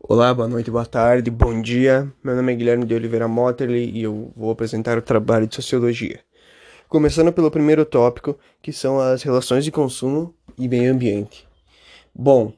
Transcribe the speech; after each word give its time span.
Olá, 0.00 0.32
boa 0.32 0.46
noite, 0.46 0.70
boa 0.70 0.86
tarde, 0.86 1.28
bom 1.28 1.60
dia. 1.60 2.10
Meu 2.22 2.36
nome 2.36 2.52
é 2.52 2.56
Guilherme 2.56 2.86
de 2.86 2.94
Oliveira 2.94 3.26
Motterley 3.26 3.90
e 3.90 4.04
eu 4.04 4.32
vou 4.34 4.50
apresentar 4.50 4.96
o 4.96 5.02
trabalho 5.02 5.46
de 5.46 5.56
sociologia. 5.56 6.20
Começando 6.88 7.32
pelo 7.32 7.50
primeiro 7.50 7.84
tópico, 7.84 8.38
que 8.62 8.72
são 8.72 9.00
as 9.00 9.24
relações 9.24 9.64
de 9.64 9.72
consumo 9.72 10.32
e 10.56 10.68
meio 10.68 10.92
ambiente. 10.92 11.46
Bom, 12.14 12.52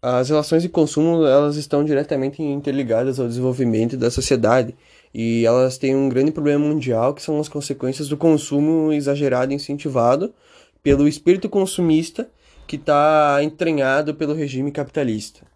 as 0.00 0.28
relações 0.28 0.62
de 0.62 0.68
consumo 0.68 1.26
elas 1.26 1.56
estão 1.56 1.84
diretamente 1.84 2.40
interligadas 2.40 3.18
ao 3.18 3.26
desenvolvimento 3.26 3.96
da 3.96 4.10
sociedade 4.10 4.74
e 5.12 5.44
elas 5.44 5.76
têm 5.76 5.96
um 5.96 6.08
grande 6.08 6.30
problema 6.30 6.64
mundial 6.64 7.12
que 7.12 7.22
são 7.22 7.40
as 7.40 7.48
consequências 7.48 8.08
do 8.08 8.16
consumo 8.16 8.92
exagerado 8.92 9.52
e 9.52 9.56
incentivado 9.56 10.32
pelo 10.80 11.08
espírito 11.08 11.48
consumista 11.48 12.30
que 12.68 12.76
está 12.76 13.40
entranhado 13.42 14.14
pelo 14.14 14.32
regime 14.32 14.70
capitalista 14.70 15.53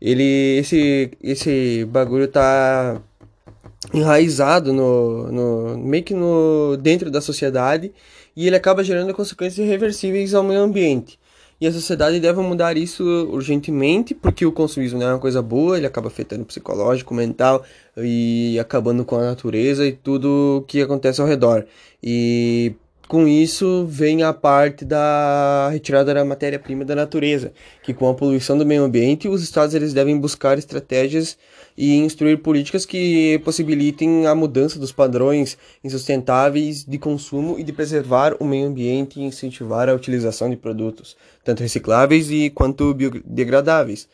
ele 0.00 0.58
esse 0.58 1.10
esse 1.22 1.84
bagulho 1.86 2.28
tá 2.28 3.00
enraizado 3.92 4.72
no, 4.72 5.32
no 5.32 5.78
meio 5.78 6.04
que 6.04 6.14
no 6.14 6.76
dentro 6.80 7.10
da 7.10 7.20
sociedade 7.20 7.92
e 8.36 8.46
ele 8.46 8.56
acaba 8.56 8.84
gerando 8.84 9.14
consequências 9.14 9.66
irreversíveis 9.66 10.34
ao 10.34 10.42
meio 10.44 10.60
ambiente. 10.60 11.18
E 11.60 11.66
a 11.66 11.72
sociedade 11.72 12.20
deve 12.20 12.40
mudar 12.40 12.76
isso 12.76 13.02
urgentemente, 13.32 14.14
porque 14.14 14.46
o 14.46 14.52
consumismo 14.52 15.00
não 15.00 15.08
é 15.08 15.12
uma 15.14 15.18
coisa 15.18 15.42
boa, 15.42 15.76
ele 15.76 15.86
acaba 15.86 16.06
afetando 16.06 16.42
o 16.42 16.46
psicológico, 16.46 17.12
o 17.12 17.16
mental 17.16 17.64
e 17.96 18.56
acabando 18.60 19.04
com 19.04 19.16
a 19.16 19.22
natureza 19.22 19.84
e 19.84 19.90
tudo 19.90 20.64
que 20.68 20.80
acontece 20.80 21.20
ao 21.20 21.26
redor. 21.26 21.66
E 22.00 22.74
com 23.08 23.26
isso 23.26 23.86
vem 23.88 24.22
a 24.22 24.34
parte 24.34 24.84
da 24.84 25.70
retirada 25.72 26.12
da 26.12 26.24
matéria-prima 26.24 26.84
da 26.84 26.94
natureza, 26.94 27.52
que 27.82 27.94
com 27.94 28.06
a 28.06 28.14
poluição 28.14 28.56
do 28.58 28.66
meio 28.66 28.84
ambiente, 28.84 29.26
os 29.26 29.42
estados 29.42 29.74
eles 29.74 29.94
devem 29.94 30.18
buscar 30.20 30.58
estratégias 30.58 31.38
e 31.76 31.96
instruir 31.96 32.38
políticas 32.42 32.84
que 32.84 33.40
possibilitem 33.44 34.26
a 34.26 34.34
mudança 34.34 34.78
dos 34.78 34.92
padrões 34.92 35.56
insustentáveis 35.82 36.84
de 36.84 36.98
consumo 36.98 37.58
e 37.58 37.64
de 37.64 37.72
preservar 37.72 38.36
o 38.38 38.44
meio 38.44 38.66
ambiente 38.66 39.18
e 39.18 39.24
incentivar 39.24 39.88
a 39.88 39.94
utilização 39.94 40.50
de 40.50 40.56
produtos, 40.56 41.16
tanto 41.42 41.62
recicláveis 41.62 42.30
e 42.30 42.50
quanto 42.50 42.92
biodegradáveis. 42.92 44.06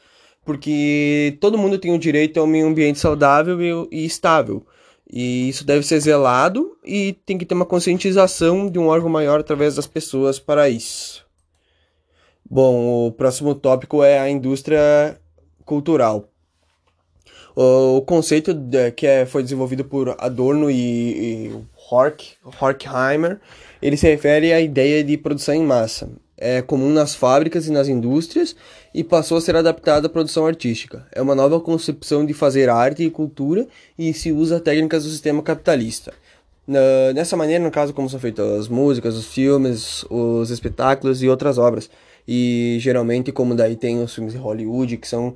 Porque 0.45 1.37
todo 1.41 1.59
mundo 1.59 1.79
tem 1.79 1.93
o 1.93 1.99
direito 1.99 2.39
a 2.39 2.45
um 2.45 2.47
meio 2.47 2.69
ambiente 2.69 3.01
saudável 3.01 3.89
e 3.91 4.05
estável 4.05 4.65
e 5.11 5.49
isso 5.49 5.65
deve 5.65 5.85
ser 5.85 6.01
zelado 6.01 6.77
e 6.85 7.13
tem 7.27 7.37
que 7.37 7.45
ter 7.45 7.55
uma 7.55 7.67
conscientização 7.67 8.69
de 8.69 8.79
um 8.79 8.87
órgão 8.87 9.09
maior 9.09 9.41
através 9.41 9.77
das 9.77 9.87
pessoas 9.87 10.39
para 10.39 10.69
isso. 10.69 11.25
Bom, 12.49 13.07
o 13.07 13.13
próximo 13.13 13.55
tópico 13.55 14.03
é 14.03 14.19
a 14.19 14.29
indústria 14.29 15.19
cultural. 15.65 16.29
O 17.57 18.03
conceito 18.03 18.53
de, 18.53 18.91
que 18.91 19.07
é, 19.07 19.25
foi 19.25 19.43
desenvolvido 19.43 19.85
por 19.85 20.17
Adorno 20.19 20.69
e, 20.71 21.47
e 21.47 21.65
Hork, 21.91 22.33
Horkheimer, 22.61 23.41
ele 23.81 23.97
se 23.97 24.09
refere 24.09 24.53
à 24.53 24.61
ideia 24.61 25.05
de 25.05 25.17
produção 25.17 25.55
em 25.55 25.63
massa, 25.63 26.11
é 26.45 26.61
comum 26.61 26.91
nas 26.91 27.15
fábricas 27.15 27.67
e 27.67 27.73
nas 27.73 27.89
indústrias 27.89 28.55
e 28.93 29.03
passou 29.03 29.39
a 29.39 29.41
ser 29.41 29.57
adaptada 29.57 30.07
à 30.09 30.11
produção 30.11 30.47
artística. 30.47 31.07
É 31.11 31.23
uma 31.23 31.35
nova 31.35 31.59
concepção 31.59 32.27
de 32.27 32.35
fazer 32.35 32.69
arte 32.69 33.03
e 33.03 33.11
cultura 33.11 33.67
e 33.99 34.13
se 34.13 34.31
usa 34.31 34.61
técnicas 34.61 35.05
do 35.05 35.11
sistema 35.11 35.43
capitalista. 35.43 36.13
Na, 36.67 36.81
nessa 37.15 37.35
maneira, 37.35 37.65
no 37.65 37.71
caso, 37.71 37.95
como 37.95 38.11
são 38.11 38.21
feitas 38.21 38.47
as 38.61 38.69
músicas, 38.69 39.17
os 39.17 39.25
filmes, 39.25 40.05
os 40.11 40.51
espetáculos 40.51 41.23
e 41.23 41.29
outras 41.31 41.57
obras. 41.57 41.89
E 42.29 42.77
geralmente, 42.79 43.33
como 43.33 43.55
daí 43.55 43.75
tem 43.75 44.03
os 44.03 44.15
filmes 44.15 44.35
de 44.35 44.39
Hollywood, 44.39 44.99
que 44.99 45.09
são 45.09 45.35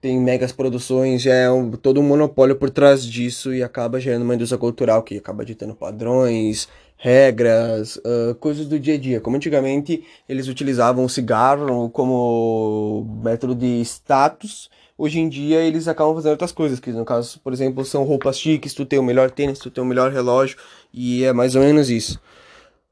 tem 0.00 0.18
megas 0.20 0.52
produções, 0.52 1.22
já 1.22 1.34
é 1.34 1.50
um, 1.50 1.72
todo 1.72 2.00
um 2.00 2.04
monopólio 2.04 2.54
por 2.54 2.70
trás 2.70 3.04
disso 3.04 3.52
e 3.52 3.62
acaba 3.64 3.98
gerando 3.98 4.22
uma 4.22 4.34
indústria 4.34 4.58
cultural 4.58 5.02
que 5.02 5.16
acaba 5.16 5.44
ditando 5.44 5.74
padrões, 5.74 6.68
regras, 6.98 7.96
uh, 7.96 8.34
coisas 8.40 8.66
do 8.66 8.78
dia 8.78 8.94
a 8.94 8.98
dia. 8.98 9.20
Como 9.20 9.36
antigamente 9.36 10.04
eles 10.28 10.48
utilizavam 10.48 11.04
o 11.04 11.08
cigarro 11.08 11.88
como 11.90 13.20
método 13.22 13.54
de 13.54 13.80
status, 13.82 14.68
hoje 14.98 15.20
em 15.20 15.28
dia 15.28 15.60
eles 15.60 15.86
acabam 15.86 16.14
fazendo 16.14 16.32
outras 16.32 16.52
coisas, 16.52 16.80
que 16.80 16.90
no 16.90 17.04
caso, 17.04 17.40
por 17.40 17.52
exemplo, 17.52 17.84
são 17.84 18.02
roupas 18.02 18.38
chiques, 18.38 18.74
tu 18.74 18.84
tem 18.84 18.98
o 18.98 19.02
melhor 19.02 19.30
tênis, 19.30 19.60
tu 19.60 19.70
tem 19.70 19.82
o 19.82 19.86
melhor 19.86 20.12
relógio, 20.12 20.58
e 20.92 21.24
é 21.24 21.32
mais 21.32 21.54
ou 21.54 21.62
menos 21.62 21.88
isso. 21.88 22.20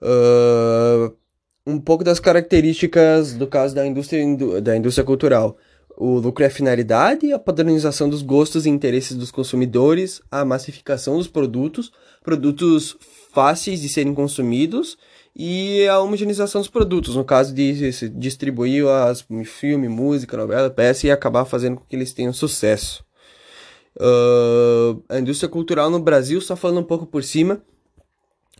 Uh, 0.00 1.12
um 1.66 1.80
pouco 1.80 2.04
das 2.04 2.20
características 2.20 3.34
do 3.34 3.47
caso 3.47 3.75
da 3.75 3.84
indústria, 3.84 4.25
da 4.62 4.76
indústria 4.76 5.04
cultural. 5.04 5.59
O 5.96 6.18
lucro 6.18 6.44
é 6.44 6.48
a 6.48 6.50
finalidade, 6.50 7.32
a 7.32 7.38
padronização 7.38 8.08
dos 8.08 8.20
gostos 8.20 8.66
e 8.66 8.68
interesses 8.68 9.16
dos 9.16 9.30
consumidores, 9.30 10.20
a 10.30 10.44
massificação 10.44 11.16
dos 11.16 11.26
produtos, 11.26 11.90
produtos 12.22 12.96
fáceis 13.32 13.80
de 13.80 13.88
serem 13.88 14.12
consumidos 14.12 14.98
e 15.34 15.86
a 15.88 15.98
homogeneização 15.98 16.60
dos 16.60 16.68
produtos, 16.68 17.16
no 17.16 17.24
caso 17.24 17.54
de 17.54 17.90
distribuir 18.10 18.86
as 18.86 19.24
filme, 19.44 19.88
música, 19.88 20.36
novela, 20.36 20.68
peça 20.68 21.06
e 21.06 21.10
acabar 21.10 21.46
fazendo 21.46 21.76
com 21.76 21.84
que 21.84 21.96
eles 21.96 22.12
tenham 22.12 22.32
sucesso. 22.32 23.02
Uh, 23.98 25.02
a 25.08 25.18
indústria 25.18 25.48
cultural 25.48 25.88
no 25.88 25.98
Brasil, 25.98 26.40
só 26.42 26.54
falando 26.54 26.80
um 26.80 26.84
pouco 26.84 27.06
por 27.06 27.24
cima, 27.24 27.62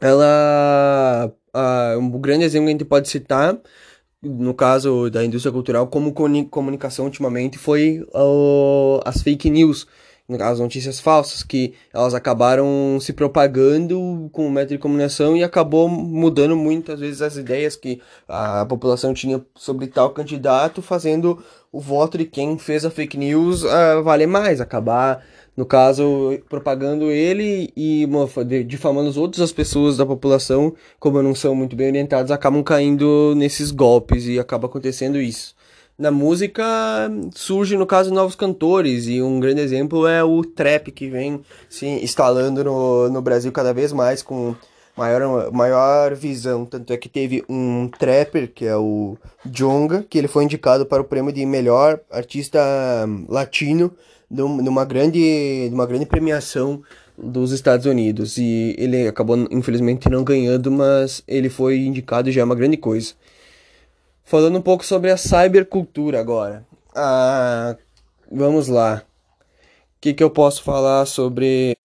ela 0.01 1.31
uh, 1.55 1.99
um 1.99 2.11
grande 2.19 2.45
exemplo 2.45 2.67
que 2.67 2.71
a 2.71 2.73
gente 2.73 2.85
pode 2.85 3.09
citar 3.11 3.59
no 4.23 4.55
caso 4.55 5.11
da 5.11 5.25
indústria 5.25 5.53
cultural, 5.53 5.87
como 5.87 6.13
comunicação 6.51 7.05
ultimamente 7.05 7.59
foi 7.59 8.05
uh, 8.15 9.01
as 9.05 9.23
fake 9.23 9.51
news, 9.51 9.87
as 10.41 10.59
notícias 10.59 10.99
falsas, 10.99 11.43
que 11.43 11.75
elas 11.93 12.13
acabaram 12.13 12.99
se 13.01 13.13
propagando 13.13 14.29
com 14.33 14.47
o 14.47 14.51
método 14.51 14.75
de 14.75 14.79
comunicação 14.79 15.37
e 15.37 15.45
acabou 15.45 15.89
mudando 15.89 16.57
muitas 16.57 16.99
vezes 16.99 17.23
as 17.23 17.37
ideias 17.37 17.77
que 17.77 18.01
a 18.27 18.67
população 18.67 19.15
tinha 19.15 19.45
sobre 19.55 19.87
tal 19.87 20.11
candidato, 20.11 20.83
fazendo 20.83 21.43
o 21.77 21.81
voto 21.81 22.17
de 22.17 22.25
quem 22.25 22.57
fez 22.57 22.87
a 22.87 22.91
fake 22.91 23.19
news 23.19 23.63
uh, 23.63 24.03
valer 24.03 24.27
mais, 24.27 24.63
acabar 24.63 25.23
no 25.55 25.67
caso, 25.67 26.39
propagando 26.49 27.11
ele 27.11 27.71
e 27.77 28.07
difamando 28.67 29.11
as 29.11 29.17
outras 29.19 29.53
pessoas 29.53 29.99
da 29.99 30.07
população, 30.07 30.75
como 30.99 31.23
não 31.23 31.35
são 31.35 31.55
muito 31.55 31.77
bem 31.77 31.89
orientados, 31.89 32.31
acabam 32.31 32.63
caindo 32.63 33.35
nesses 33.37 33.71
golpes 33.71 34.27
e 34.27 34.39
acaba 34.39 34.67
acontecendo 34.67 35.19
isso. 35.19 35.55
Na 35.99 36.11
música 36.11 36.65
surge, 37.35 37.77
no 37.77 37.87
caso, 37.87 38.13
novos 38.13 38.35
cantores, 38.35 39.07
e 39.07 39.21
um 39.21 39.39
grande 39.39 39.61
exemplo 39.61 40.07
é 40.07 40.25
o 40.25 40.43
trap, 40.43 40.91
que 40.93 41.09
vem 41.09 41.41
se 41.69 41.87
instalando 41.87 42.65
no, 42.65 43.11
no 43.11 43.21
Brasil 43.23 43.53
cada 43.53 43.73
vez 43.73 43.93
mais 43.93 44.23
com 44.23 44.55
maior, 44.97 45.53
maior 45.53 46.15
visão. 46.15 46.65
Tanto 46.65 46.93
é 46.93 46.97
que 46.97 47.09
teve 47.09 47.45
um 47.49 47.89
trapper, 47.89 48.51
que 48.53 48.65
é 48.65 48.77
o 48.77 49.17
Jonga, 49.45 50.03
que 50.09 50.19
ele 50.19 50.29
foi 50.29 50.45
indicado 50.45 50.87
para 50.87 51.03
o 51.03 51.05
prêmio 51.05 51.33
de 51.33 51.45
melhor 51.45 52.01
artista 52.11 52.61
latino 53.29 53.93
numa 54.29 54.85
grande, 54.85 55.69
numa 55.71 55.87
grande 55.87 56.07
premiação 56.07 56.83
dos 57.17 57.53
Estados 57.53 57.87
Unidos. 57.87 58.37
E 58.39 58.75
ele 58.79 59.07
acabou, 59.07 59.37
infelizmente, 59.51 60.09
não 60.09 60.25
ganhando, 60.25 60.71
mas 60.71 61.23
ele 61.29 61.49
foi 61.49 61.79
indicado 61.79 62.31
já 62.33 62.41
é 62.41 62.45
uma 62.45 62.55
grande 62.55 62.77
coisa. 62.77 63.15
Falando 64.25 64.59
um 64.59 64.63
pouco 64.63 64.85
sobre 64.85 65.11
a 65.11 65.17
cybercultura 65.17 66.19
agora. 66.19 66.67
Ah, 66.95 67.77
vamos 68.31 68.67
lá. 68.67 69.03
O 69.97 70.01
que, 70.01 70.13
que 70.13 70.23
eu 70.23 70.31
posso 70.31 70.63
falar 70.63 71.07
sobre 71.07 71.77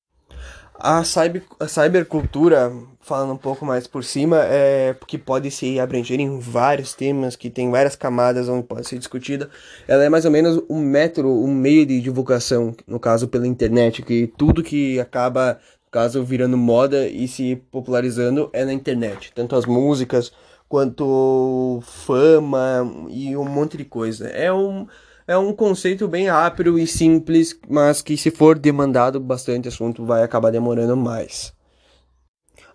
a, 0.82 1.04
cyber, 1.04 1.44
a 1.60 1.68
cybercultura, 1.68 2.72
falando 3.02 3.34
um 3.34 3.38
pouco 3.38 3.66
mais 3.66 3.88
por 3.88 4.04
cima, 4.04 4.38
é 4.44 4.96
que 5.08 5.18
pode 5.18 5.50
se 5.52 5.80
abranger 5.80 6.20
em 6.20 6.40
vários 6.40 6.94
temas, 6.94 7.36
que 7.36 7.50
tem 7.50 7.70
várias 7.70 7.96
camadas 7.96 8.48
onde 8.48 8.64
pode 8.64 8.88
ser 8.88 8.98
discutida. 8.98 9.50
Ela 9.88 10.04
é 10.04 10.10
mais 10.10 10.26
ou 10.26 10.32
menos 10.32 10.62
um 10.70 10.80
método, 10.80 11.30
um 11.30 11.54
meio 11.54 11.86
de 11.86 12.00
divulgação, 12.00 12.76
no 12.88 13.00
caso 13.00 13.28
pela 13.28 13.48
internet, 13.48 14.02
que 14.02 14.28
tudo 14.38 14.64
que 14.64 15.00
acaba, 15.00 15.60
no 15.86 15.92
caso, 15.92 16.24
virando 16.24 16.58
moda 16.58 17.08
e 17.08 17.28
se 17.28 17.56
popularizando 17.72 18.50
é 18.54 18.64
na 18.64 18.74
internet. 18.74 19.32
Tanto 19.34 19.56
as 19.56 19.66
músicas 19.66 20.32
quanto 20.70 21.82
fama 21.84 23.08
e 23.10 23.36
um 23.36 23.46
monte 23.46 23.78
de 23.78 23.86
coisa. 23.86 24.28
É 24.28 24.54
um 24.54 24.88
é 25.28 25.38
um 25.38 25.54
conceito 25.54 26.08
bem 26.08 26.28
rápido 26.28 26.78
e 26.78 26.86
simples, 26.86 27.58
mas 27.70 28.02
que 28.02 28.18
se 28.18 28.32
for 28.32 28.58
demandado 28.58 29.20
bastante 29.20 29.68
assunto 29.68 30.04
vai 30.04 30.24
acabar 30.24 30.52
demorando 30.52 30.98
mais. 30.98 31.54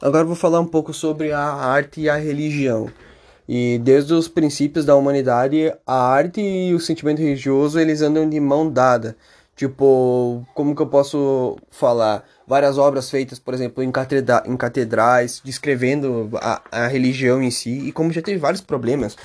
Agora 0.00 0.25
vou 0.25 0.37
falar 0.37 0.60
um 0.60 0.66
pouco 0.66 0.93
sobre 0.93 1.32
a 1.32 1.40
arte 1.40 2.02
e 2.02 2.08
a 2.08 2.16
religião. 2.16 2.90
E 3.48 3.78
desde 3.82 4.12
os 4.12 4.28
princípios 4.28 4.84
da 4.84 4.96
humanidade, 4.96 5.72
a 5.87 6.08
arte 6.08 6.40
e 6.40 6.75
o 6.75 6.81
sentimento 6.81 7.20
religioso 7.20 7.78
eles 7.78 8.02
andam 8.02 8.28
de 8.28 8.38
mão 8.40 8.70
dada. 8.70 9.16
Tipo, 9.54 10.44
como 10.52 10.76
que 10.76 10.82
eu 10.82 10.87
posso 10.87 11.56
falar? 11.70 12.25
Várias 12.46 12.76
obras 12.76 13.08
feitas, 13.08 13.38
por 13.38 13.54
exemplo, 13.54 13.82
em, 13.82 13.90
catedra 13.90 14.43
em 14.44 14.54
catedrais, 14.54 15.40
descrevendo 15.43 16.28
a, 16.34 16.60
a 16.70 16.87
religião 16.88 17.42
em 17.42 17.50
si, 17.50 17.70
e 17.70 17.92
como 17.92 18.12
já 18.12 18.20
teve 18.20 18.38
vários 18.38 18.60
problemas 18.60 19.16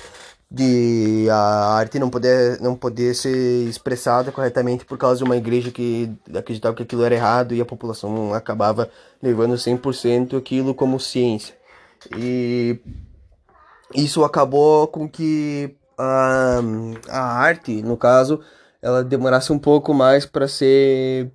de 0.54 1.28
a 1.30 1.74
arte 1.76 1.98
não 1.98 2.10
poder 2.10 2.60
não 2.60 2.76
poder 2.76 3.14
ser 3.14 3.66
expressada 3.66 4.30
corretamente 4.30 4.84
por 4.84 4.98
causa 4.98 5.16
de 5.16 5.24
uma 5.24 5.36
igreja 5.36 5.70
que 5.70 6.14
acreditava 6.34 6.76
que 6.76 6.82
aquilo 6.82 7.04
era 7.04 7.14
errado 7.14 7.54
e 7.54 7.60
a 7.60 7.64
população 7.64 8.34
acabava 8.34 8.90
levando 9.22 9.54
100% 9.54 10.36
aquilo 10.36 10.74
como 10.74 11.00
ciência. 11.00 11.54
E 12.18 12.78
isso 13.94 14.24
acabou 14.24 14.86
com 14.88 15.08
que 15.08 15.74
a, 15.96 16.60
a 17.08 17.20
arte, 17.38 17.82
no 17.82 17.96
caso, 17.96 18.40
ela 18.82 19.02
demorasse 19.02 19.52
um 19.54 19.58
pouco 19.58 19.94
mais 19.94 20.26
para 20.26 20.46
ser 20.46 21.32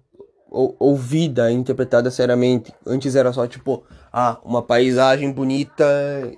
ouvida, 0.50 1.52
interpretada 1.52 2.10
seriamente. 2.10 2.74
Antes 2.86 3.16
era 3.16 3.32
só 3.34 3.48
tipo, 3.48 3.84
ah, 4.12 4.40
uma 4.44 4.62
paisagem 4.62 5.32
bonita 5.32 5.86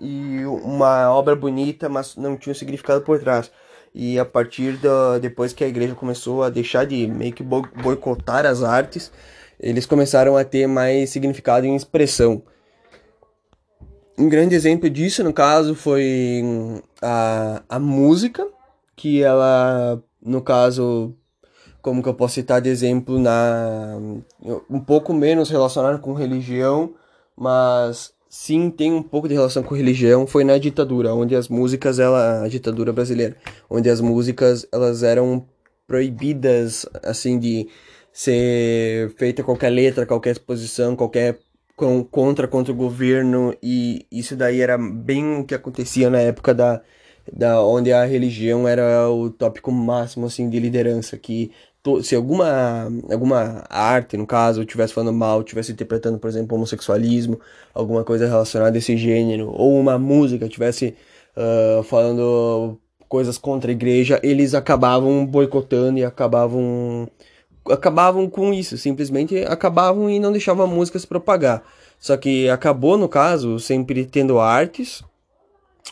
e 0.01 0.43
uma 0.45 1.11
obra 1.13 1.35
bonita, 1.35 1.87
mas 1.87 2.15
não 2.15 2.37
tinha 2.37 2.55
significado 2.55 3.01
por 3.01 3.19
trás. 3.19 3.51
E 3.93 4.19
a 4.19 4.25
partir 4.25 4.77
da 4.77 5.17
depois 5.17 5.53
que 5.53 5.63
a 5.63 5.67
igreja 5.67 5.95
começou 5.95 6.43
a 6.43 6.49
deixar 6.49 6.85
de 6.85 7.07
meio 7.07 7.33
que 7.33 7.43
boicotar 7.43 8.45
as 8.45 8.63
artes, 8.63 9.11
eles 9.59 9.85
começaram 9.85 10.37
a 10.37 10.43
ter 10.43 10.67
mais 10.67 11.09
significado 11.09 11.65
em 11.65 11.75
expressão. 11.75 12.43
Um 14.17 14.27
grande 14.27 14.53
exemplo 14.53 14.89
disso, 14.89 15.23
no 15.23 15.31
caso, 15.31 15.73
foi 15.73 16.43
a, 17.01 17.63
a 17.69 17.79
música, 17.79 18.45
que 18.95 19.23
ela, 19.23 20.03
no 20.21 20.41
caso, 20.41 21.15
como 21.81 22.03
que 22.03 22.09
eu 22.09 22.13
posso 22.13 22.35
citar 22.35 22.61
de 22.61 22.69
exemplo 22.69 23.19
na 23.19 23.97
um 24.69 24.79
pouco 24.79 25.13
menos 25.13 25.49
relacionado 25.49 25.99
com 25.99 26.13
religião, 26.13 26.93
mas 27.35 28.13
sim 28.29 28.69
tem 28.69 28.91
um 28.93 29.03
pouco 29.03 29.27
de 29.27 29.33
relação 29.33 29.63
com 29.63 29.75
religião, 29.75 30.27
foi 30.27 30.43
na 30.43 30.57
ditadura, 30.57 31.13
onde 31.13 31.35
as 31.35 31.47
músicas 31.47 31.99
ela 31.99 32.43
a 32.43 32.47
ditadura 32.47 32.93
brasileira, 32.93 33.35
onde 33.69 33.89
as 33.89 34.01
músicas 34.01 34.67
elas 34.71 35.03
eram 35.03 35.45
proibidas 35.87 36.85
assim 37.03 37.39
de 37.39 37.67
ser 38.13 39.11
feita 39.17 39.43
qualquer 39.43 39.69
letra, 39.69 40.05
qualquer 40.05 40.31
exposição, 40.31 40.95
qualquer 40.95 41.39
contra 42.11 42.47
contra 42.47 42.73
o 42.73 42.75
governo 42.75 43.55
e 43.63 44.05
isso 44.11 44.35
daí 44.35 44.59
era 44.59 44.77
bem 44.77 45.39
o 45.39 45.45
que 45.45 45.55
acontecia 45.55 46.09
na 46.09 46.19
época 46.19 46.53
da 46.53 46.81
da 47.31 47.61
onde 47.63 47.91
a 47.91 48.05
religião 48.05 48.67
era 48.67 49.09
o 49.09 49.29
tópico 49.29 49.71
máximo 49.71 50.25
assim 50.25 50.49
de 50.49 50.59
liderança 50.59 51.17
que 51.17 51.51
se 52.03 52.13
alguma, 52.15 52.91
alguma 53.09 53.63
arte, 53.69 54.17
no 54.17 54.27
caso, 54.27 54.61
estivesse 54.61 54.93
falando 54.93 55.13
mal, 55.13 55.41
estivesse 55.41 55.71
interpretando, 55.71 56.19
por 56.19 56.29
exemplo, 56.29 56.55
homossexualismo, 56.57 57.39
alguma 57.73 58.03
coisa 58.03 58.27
relacionada 58.27 58.77
a 58.77 58.79
esse 58.79 58.97
gênero, 58.97 59.49
ou 59.53 59.79
uma 59.79 59.97
música 59.97 60.45
estivesse 60.45 60.95
uh, 61.37 61.81
falando 61.83 62.77
coisas 63.07 63.37
contra 63.37 63.71
a 63.71 63.73
igreja, 63.73 64.19
eles 64.21 64.53
acabavam 64.53 65.25
boicotando 65.25 65.97
e 65.97 66.03
acabavam 66.03 67.07
acabavam 67.69 68.29
com 68.29 68.53
isso, 68.53 68.77
simplesmente 68.77 69.43
acabavam 69.45 70.09
e 70.09 70.19
não 70.19 70.31
deixavam 70.31 70.65
a 70.65 70.67
música 70.67 70.97
se 70.97 71.07
propagar. 71.07 71.63
Só 71.99 72.15
que 72.17 72.49
acabou, 72.49 72.97
no 72.97 73.09
caso, 73.09 73.59
sempre 73.59 74.05
tendo 74.05 74.39
artes, 74.39 75.03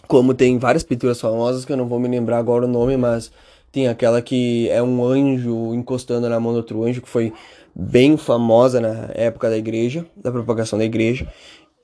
como 0.07 0.34
tem 0.34 0.57
várias 0.57 0.84
pinturas 0.84 1.19
famosas, 1.19 1.66
que 1.66 1.72
eu 1.72 1.78
não 1.78 1.88
vou 1.88 2.00
me 2.00 2.07
lembrar 2.07 2.38
agora 2.38 2.66
o 2.66 2.68
nome, 2.68 2.95
mas 2.98 3.31
tem 3.72 3.88
aquela 3.88 4.22
que 4.22 4.69
é 4.69 4.81
um 4.81 5.04
anjo 5.04 5.74
encostando 5.74 6.30
na 6.30 6.39
mão 6.39 6.54
do 6.54 6.57
outro 6.57 6.84
anjo, 6.84 7.01
que 7.01 7.10
foi 7.10 7.34
bem 7.75 8.18
famosa 8.18 8.80
na 8.80 9.10
época 9.13 9.50
da 9.50 9.57
igreja, 9.57 10.06
da 10.16 10.31
propagação 10.31 10.80
da 10.80 10.86
igreja, 10.86 11.28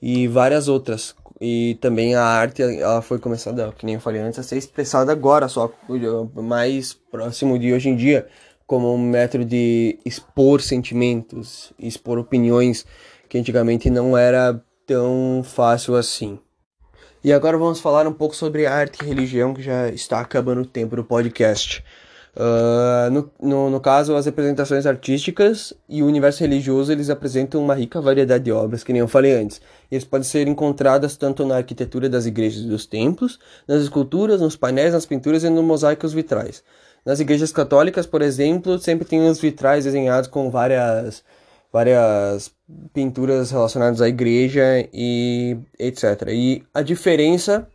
e 0.00 0.26
várias 0.26 0.68
outras. 0.68 1.14
E 1.40 1.76
também 1.80 2.14
a 2.14 2.22
arte, 2.22 2.62
ela 2.62 3.02
foi 3.02 3.18
começada, 3.18 3.72
que 3.76 3.84
nem 3.84 3.96
eu 3.96 4.00
falei 4.00 4.20
antes, 4.20 4.38
a 4.38 4.42
ser 4.42 4.56
expressada 4.56 5.12
agora, 5.12 5.48
só 5.48 5.70
mais 6.34 6.94
próximo 6.94 7.58
de 7.58 7.72
hoje 7.72 7.88
em 7.88 7.96
dia, 7.96 8.26
como 8.66 8.92
um 8.92 8.98
método 8.98 9.44
de 9.44 9.98
expor 10.04 10.60
sentimentos, 10.60 11.72
expor 11.78 12.18
opiniões, 12.18 12.86
que 13.28 13.38
antigamente 13.38 13.90
não 13.90 14.16
era 14.16 14.60
tão 14.86 15.42
fácil 15.44 15.96
assim. 15.96 16.38
E 17.24 17.32
agora 17.32 17.56
vamos 17.56 17.80
falar 17.80 18.06
um 18.06 18.12
pouco 18.12 18.36
sobre 18.36 18.66
arte 18.66 19.02
e 19.02 19.06
religião, 19.06 19.54
que 19.54 19.62
já 19.62 19.88
está 19.88 20.20
acabando 20.20 20.60
o 20.60 20.66
tempo 20.66 20.94
do 20.94 21.02
podcast. 21.02 21.82
Uh, 22.36 23.10
no, 23.10 23.30
no, 23.40 23.70
no, 23.70 23.80
caso, 23.80 24.14
as 24.14 24.26
representações 24.26 24.84
artísticas 24.84 25.72
e 25.88 26.02
o 26.02 26.06
universo 26.06 26.40
religioso 26.40 26.92
eles 26.92 27.08
apresentam 27.08 27.64
uma 27.64 27.74
rica 27.74 27.98
variedade 27.98 28.44
de 28.44 28.52
obras, 28.52 28.84
que 28.84 28.92
nem 28.92 29.00
eu 29.00 29.08
falei 29.08 29.32
antes. 29.32 29.58
Eles 29.90 30.04
podem 30.04 30.28
ser 30.28 30.46
encontradas 30.46 31.16
tanto 31.16 31.46
na 31.46 31.56
arquitetura 31.56 32.10
das 32.10 32.26
igrejas 32.26 32.62
e 32.62 32.68
dos 32.68 32.84
templos, 32.84 33.40
nas 33.66 33.80
esculturas, 33.80 34.42
nos 34.42 34.54
painéis, 34.54 34.92
nas 34.92 35.06
pinturas 35.06 35.44
e 35.44 35.48
nos 35.48 35.64
mosaicos 35.64 36.12
vitrais. 36.12 36.62
Nas 37.06 37.20
igrejas 37.20 37.50
católicas, 37.50 38.04
por 38.04 38.20
exemplo, 38.20 38.78
sempre 38.78 39.06
tem 39.08 39.26
os 39.26 39.40
vitrais 39.40 39.84
desenhados 39.84 40.28
com 40.28 40.50
várias 40.50 41.24
várias 41.74 42.52
pinturas 42.92 43.50
relacionadas 43.50 44.00
à 44.00 44.08
igreja 44.08 44.88
e 44.92 45.56
etc. 45.76 46.28
E 46.28 46.62
a 46.72 46.82
diferença 46.82 47.66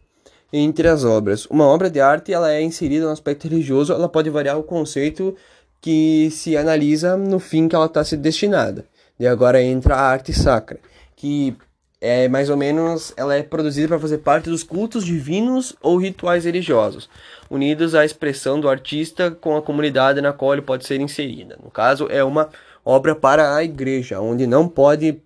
entre 0.54 0.88
as 0.88 1.04
obras. 1.04 1.46
Uma 1.48 1.66
obra 1.66 1.90
de 1.90 2.00
arte 2.00 2.32
ela 2.32 2.50
é 2.50 2.62
inserida 2.62 3.06
no 3.06 3.12
aspecto 3.12 3.50
religioso, 3.50 3.92
ela 3.92 4.08
pode 4.08 4.30
variar 4.30 4.58
o 4.58 4.64
conceito 4.64 5.36
que 5.82 6.30
se 6.32 6.56
analisa 6.56 7.18
no 7.18 7.40
fim 7.40 7.68
que 7.68 7.76
ela 7.76 7.88
está 7.88 8.02
se 8.02 8.16
destinada. 8.16 8.86
E 9.20 9.28
agora 9.28 9.62
entra 9.62 9.96
a 9.96 10.02
arte 10.02 10.32
sacra, 10.32 10.80
que 11.14 11.58
é 12.00 12.30
mais 12.30 12.50
ou 12.50 12.56
menos 12.56 13.12
ela 13.18 13.36
é 13.36 13.44
produzida 13.44 13.90
para 13.90 14.00
fazer 14.00 14.20
parte 14.20 14.50
dos 14.50 14.64
cultos 14.64 15.04
divinos 15.04 15.76
ou 15.82 15.98
rituais 15.98 16.46
religiosos, 16.46 17.10
unidos 17.50 17.94
à 17.94 18.06
expressão 18.06 18.62
do 18.62 18.70
artista 18.70 19.30
com 19.30 19.58
a 19.58 19.62
comunidade 19.62 20.22
na 20.22 20.32
qual 20.32 20.54
ele 20.54 20.62
pode 20.62 20.86
ser 20.86 21.02
inserida. 21.02 21.60
No 21.62 21.70
caso, 21.70 22.08
é 22.10 22.24
uma 22.24 22.50
obra 22.84 23.16
para 23.16 23.56
a 23.56 23.64
igreja, 23.64 24.20
onde 24.20 24.48
não 24.48 24.68
pode, 24.68 25.22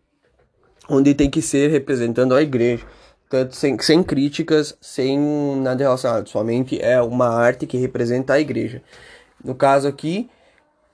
onde 0.89 1.13
tem 1.13 1.29
que 1.29 1.41
ser 1.41 1.69
representando 1.69 2.35
a 2.35 2.41
igreja, 2.41 2.85
tanto 3.29 3.55
sem, 3.55 3.79
sem 3.79 4.03
críticas, 4.03 4.77
sem 4.79 5.19
nada 5.57 5.83
relacionado, 5.83 6.29
somente 6.29 6.79
é 6.81 7.01
uma 7.01 7.27
arte 7.27 7.65
que 7.65 7.77
representa 7.77 8.33
a 8.33 8.39
igreja. 8.39 8.81
No 9.43 9.55
caso 9.55 9.87
aqui, 9.87 10.29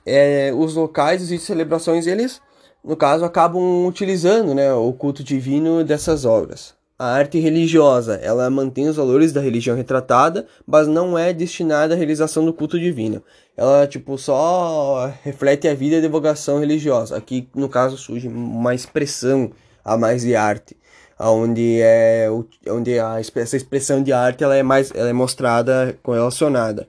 é, 0.05 0.51
os 0.53 0.75
locais 0.75 1.29
e 1.29 1.37
celebrações, 1.37 2.07
eles, 2.07 2.41
no 2.83 2.95
caso, 2.95 3.25
acabam 3.25 3.85
utilizando 3.85 4.55
né, 4.55 4.73
o 4.73 4.93
culto 4.93 5.23
divino 5.23 5.83
dessas 5.83 6.25
obras. 6.25 6.78
A 6.99 7.13
arte 7.13 7.39
religiosa, 7.39 8.15
ela 8.15 8.49
mantém 8.49 8.89
os 8.89 8.97
valores 8.97 9.31
da 9.31 9.39
religião 9.39 9.73
retratada, 9.73 10.45
mas 10.67 10.85
não 10.85 11.17
é 11.17 11.31
destinada 11.31 11.93
à 11.93 11.97
realização 11.97 12.43
do 12.43 12.53
culto 12.53 12.77
divino. 12.77 13.23
Ela, 13.55 13.87
tipo, 13.87 14.17
só 14.17 15.09
reflete 15.23 15.65
a 15.69 15.73
vida 15.73 15.95
e 15.95 15.99
a 15.99 16.01
divulgação 16.01 16.59
religiosa. 16.59 17.15
Aqui, 17.15 17.47
no 17.55 17.69
caso, 17.69 17.97
surge 17.97 18.27
uma 18.27 18.75
expressão 18.75 19.49
a 19.83 19.95
mais 19.97 20.23
de 20.23 20.35
arte, 20.35 20.75
onde 21.17 21.79
é 21.81 22.27
onde 22.67 22.99
a, 22.99 23.17
essa 23.17 23.55
expressão 23.55 24.03
de 24.03 24.11
arte 24.11 24.43
ela 24.43 24.57
é 24.57 24.63
mais 24.63 24.91
ela 24.93 25.09
é 25.09 25.13
mostrada, 25.13 25.97
correlacionada. 26.03 26.85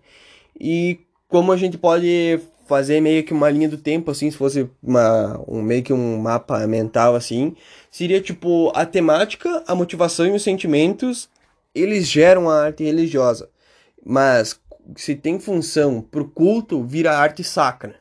E 0.58 0.98
como 1.28 1.52
a 1.52 1.56
gente 1.56 1.78
pode 1.78 2.40
fazer 2.70 3.00
meio 3.00 3.24
que 3.24 3.32
uma 3.32 3.50
linha 3.50 3.68
do 3.68 3.76
tempo, 3.76 4.12
assim, 4.12 4.30
se 4.30 4.36
fosse 4.36 4.70
uma, 4.80 5.42
um, 5.48 5.60
meio 5.60 5.82
que 5.82 5.92
um 5.92 6.18
mapa 6.18 6.64
mental, 6.68 7.16
assim, 7.16 7.56
seria 7.90 8.20
tipo 8.20 8.70
a 8.76 8.86
temática, 8.86 9.64
a 9.66 9.74
motivação 9.74 10.24
e 10.24 10.30
os 10.30 10.44
sentimentos, 10.44 11.28
eles 11.74 12.06
geram 12.06 12.48
a 12.48 12.66
arte 12.66 12.84
religiosa. 12.84 13.48
Mas 14.06 14.60
se 14.96 15.16
tem 15.16 15.40
função 15.40 16.00
pro 16.00 16.28
culto, 16.28 16.84
vira 16.84 17.18
arte 17.18 17.42
sacra. 17.42 17.96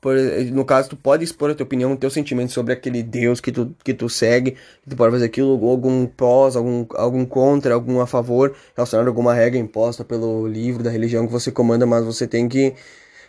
Por, 0.00 0.16
no 0.52 0.64
caso, 0.64 0.88
tu 0.88 0.96
pode 0.96 1.22
expor 1.22 1.50
a 1.50 1.54
tua 1.54 1.64
opinião, 1.64 1.92
o 1.92 1.96
teu 1.96 2.10
sentimento 2.10 2.52
sobre 2.52 2.72
aquele 2.72 3.02
Deus 3.02 3.40
que 3.42 3.52
tu, 3.52 3.74
que 3.84 3.92
tu 3.92 4.08
segue, 4.08 4.56
tu 4.88 4.96
pode 4.96 5.12
fazer 5.12 5.26
aquilo, 5.26 5.52
algum 5.68 6.06
pós, 6.06 6.56
algum, 6.56 6.86
algum 6.94 7.26
contra, 7.26 7.74
algum 7.74 8.00
a 8.00 8.06
favor, 8.06 8.54
relacionado 8.74 9.06
a 9.06 9.10
alguma 9.10 9.34
regra 9.34 9.58
imposta 9.58 10.02
pelo 10.02 10.46
livro 10.46 10.82
da 10.82 10.90
religião 10.90 11.26
que 11.26 11.32
você 11.32 11.52
comanda, 11.52 11.84
mas 11.84 12.04
você 12.04 12.26
tem 12.26 12.48
que 12.48 12.74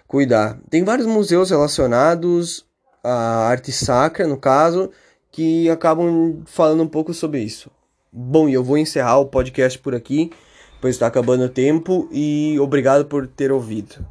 cuidar. 0.07 0.59
Tem 0.69 0.83
vários 0.83 1.07
museus 1.07 1.49
relacionados 1.49 2.65
à 3.03 3.47
arte 3.47 3.71
sacra, 3.71 4.27
no 4.27 4.37
caso, 4.37 4.91
que 5.31 5.69
acabam 5.69 6.41
falando 6.45 6.83
um 6.83 6.87
pouco 6.87 7.13
sobre 7.13 7.41
isso. 7.41 7.69
Bom, 8.11 8.47
e 8.47 8.53
eu 8.53 8.63
vou 8.63 8.77
encerrar 8.77 9.17
o 9.19 9.25
podcast 9.25 9.77
por 9.79 9.93
aqui, 9.93 10.31
pois 10.79 10.95
está 10.95 11.07
acabando 11.07 11.43
o 11.43 11.49
tempo, 11.49 12.07
e 12.11 12.57
obrigado 12.59 13.05
por 13.05 13.27
ter 13.27 13.51
ouvido. 13.51 14.05